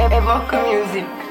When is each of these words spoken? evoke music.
evoke 0.00 0.56
music. 0.62 1.23